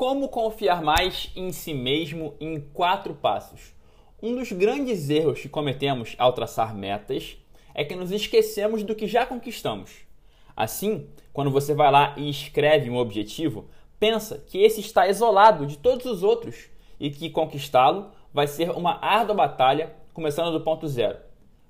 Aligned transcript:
Como 0.00 0.30
confiar 0.30 0.80
mais 0.82 1.30
em 1.36 1.52
si 1.52 1.74
mesmo 1.74 2.32
em 2.40 2.58
quatro 2.58 3.14
passos? 3.14 3.74
Um 4.22 4.34
dos 4.34 4.50
grandes 4.50 5.10
erros 5.10 5.40
que 5.40 5.48
cometemos 5.50 6.16
ao 6.16 6.32
traçar 6.32 6.74
metas 6.74 7.36
é 7.74 7.84
que 7.84 7.94
nos 7.94 8.10
esquecemos 8.10 8.82
do 8.82 8.94
que 8.94 9.06
já 9.06 9.26
conquistamos. 9.26 9.90
Assim, 10.56 11.06
quando 11.34 11.50
você 11.50 11.74
vai 11.74 11.92
lá 11.92 12.14
e 12.16 12.30
escreve 12.30 12.88
um 12.88 12.96
objetivo, 12.96 13.68
pensa 13.98 14.42
que 14.46 14.62
esse 14.62 14.80
está 14.80 15.06
isolado 15.06 15.66
de 15.66 15.76
todos 15.76 16.06
os 16.06 16.22
outros 16.22 16.70
e 16.98 17.10
que 17.10 17.28
conquistá-lo 17.28 18.10
vai 18.32 18.46
ser 18.46 18.70
uma 18.70 18.98
árdua 19.04 19.36
batalha, 19.36 19.94
começando 20.14 20.50
do 20.50 20.64
ponto 20.64 20.88
zero. 20.88 21.18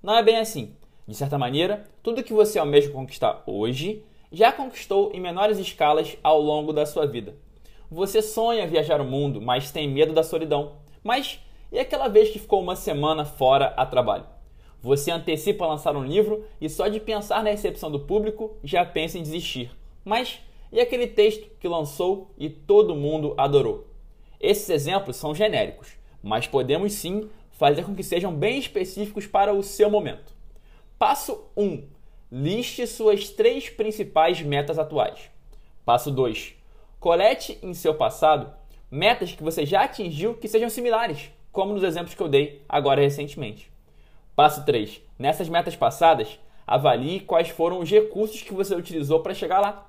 Não 0.01 0.17
é 0.17 0.23
bem 0.23 0.37
assim. 0.37 0.77
De 1.05 1.17
certa 1.17 1.37
maneira, 1.37 1.85
tudo 2.01 2.23
que 2.23 2.33
você 2.33 2.61
almeja 2.61 2.93
conquistar 2.93 3.43
hoje 3.45 4.05
já 4.31 4.53
conquistou 4.53 5.11
em 5.13 5.19
menores 5.19 5.59
escalas 5.59 6.17
ao 6.23 6.41
longo 6.41 6.73
da 6.73 6.87
sua 6.87 7.09
vida. 7.09 7.35
Você 7.91 8.23
sonha 8.23 8.69
viajar 8.69 9.01
o 9.01 9.05
mundo, 9.05 9.41
mas 9.41 9.73
tem 9.73 9.89
medo 9.89 10.13
da 10.13 10.23
solidão. 10.23 10.77
Mas 11.03 11.41
e 11.73 11.79
aquela 11.79 12.07
vez 12.07 12.31
que 12.31 12.39
ficou 12.39 12.63
uma 12.63 12.77
semana 12.77 13.25
fora 13.25 13.75
a 13.77 13.85
trabalho? 13.85 14.27
Você 14.81 15.11
antecipa 15.11 15.67
lançar 15.67 15.97
um 15.97 16.05
livro 16.05 16.45
e 16.61 16.69
só 16.69 16.87
de 16.87 17.01
pensar 17.01 17.43
na 17.43 17.51
recepção 17.51 17.91
do 17.91 17.99
público 17.99 18.57
já 18.63 18.85
pensa 18.85 19.19
em 19.19 19.23
desistir. 19.23 19.71
Mas 20.05 20.41
e 20.73 20.81
aquele 20.81 21.09
texto 21.09 21.51
que 21.59 21.67
lançou 21.67 22.31
e 22.39 22.49
todo 22.49 22.95
mundo 22.95 23.35
adorou? 23.37 23.89
Esses 24.41 24.71
exemplos 24.71 25.17
são 25.17 25.35
genéricos, 25.35 25.89
mas 26.23 26.47
podemos 26.47 26.93
sim 26.93 27.29
fazer 27.51 27.85
com 27.85 27.95
que 27.95 28.05
sejam 28.05 28.33
bem 28.33 28.59
específicos 28.59 29.27
para 29.27 29.53
o 29.53 29.65
seu 29.65 29.91
momento. 29.91 30.33
Passo 30.97 31.45
1. 31.57 31.89
Liste 32.31 32.87
suas 32.87 33.31
três 33.31 33.69
principais 33.69 34.41
metas 34.41 34.79
atuais. 34.79 35.29
Passo 35.85 36.11
2. 36.13 36.60
Colete 37.01 37.59
em 37.63 37.73
seu 37.73 37.95
passado 37.95 38.53
metas 38.91 39.33
que 39.33 39.43
você 39.43 39.65
já 39.65 39.85
atingiu 39.85 40.35
que 40.35 40.47
sejam 40.47 40.69
similares, 40.69 41.31
como 41.51 41.73
nos 41.73 41.83
exemplos 41.83 42.13
que 42.13 42.23
eu 42.23 42.29
dei 42.29 42.61
agora 42.69 43.01
recentemente. 43.01 43.73
Passo 44.37 44.67
3. 44.67 45.01
Nessas 45.19 45.49
metas 45.49 45.75
passadas, 45.75 46.39
avalie 46.67 47.21
quais 47.21 47.49
foram 47.49 47.79
os 47.79 47.91
recursos 47.91 48.43
que 48.43 48.53
você 48.53 48.75
utilizou 48.75 49.21
para 49.21 49.33
chegar 49.33 49.61
lá. 49.61 49.87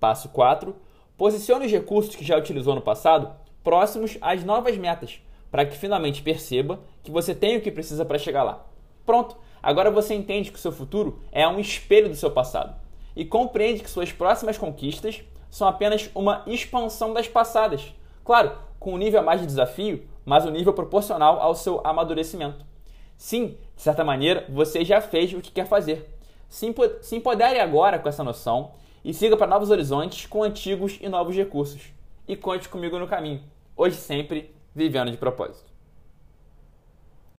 Passo 0.00 0.28
4. 0.30 0.74
Posicione 1.16 1.66
os 1.66 1.70
recursos 1.70 2.16
que 2.16 2.24
já 2.24 2.36
utilizou 2.36 2.74
no 2.74 2.82
passado 2.82 3.32
próximos 3.62 4.18
às 4.20 4.42
novas 4.42 4.76
metas, 4.76 5.22
para 5.52 5.64
que 5.64 5.76
finalmente 5.76 6.20
perceba 6.20 6.80
que 7.04 7.12
você 7.12 7.32
tem 7.32 7.58
o 7.58 7.60
que 7.60 7.70
precisa 7.70 8.04
para 8.04 8.18
chegar 8.18 8.42
lá. 8.42 8.66
Pronto, 9.06 9.36
agora 9.62 9.88
você 9.88 10.14
entende 10.14 10.50
que 10.50 10.58
o 10.58 10.60
seu 10.60 10.72
futuro 10.72 11.20
é 11.30 11.46
um 11.46 11.60
espelho 11.60 12.08
do 12.08 12.16
seu 12.16 12.32
passado 12.32 12.74
e 13.14 13.24
compreende 13.24 13.84
que 13.84 13.90
suas 13.90 14.10
próximas 14.10 14.58
conquistas 14.58 15.22
são 15.50 15.68
apenas 15.68 16.08
uma 16.14 16.42
expansão 16.46 17.12
das 17.12 17.28
passadas. 17.28 17.92
Claro, 18.24 18.52
com 18.78 18.94
um 18.94 18.98
nível 18.98 19.20
a 19.20 19.22
mais 19.22 19.40
de 19.40 19.46
desafio, 19.46 20.08
mas 20.24 20.46
um 20.46 20.50
nível 20.50 20.72
proporcional 20.72 21.40
ao 21.40 21.54
seu 21.54 21.80
amadurecimento. 21.84 22.64
Sim, 23.16 23.58
de 23.76 23.82
certa 23.82 24.04
maneira, 24.04 24.46
você 24.48 24.84
já 24.84 25.00
fez 25.00 25.32
o 25.34 25.40
que 25.40 25.50
quer 25.50 25.66
fazer. 25.66 26.08
Se 26.48 26.66
empodere 27.16 27.60
agora 27.60 27.98
com 27.98 28.08
essa 28.08 28.24
noção 28.24 28.72
e 29.04 29.12
siga 29.12 29.36
para 29.36 29.46
novos 29.46 29.70
horizontes 29.70 30.26
com 30.26 30.42
antigos 30.42 30.98
e 31.00 31.08
novos 31.08 31.36
recursos. 31.36 31.92
E 32.26 32.36
conte 32.36 32.68
comigo 32.68 32.98
no 32.98 33.06
caminho. 33.08 33.42
Hoje 33.76 33.96
sempre, 33.96 34.54
vivendo 34.74 35.10
de 35.10 35.16
propósito. 35.16 35.70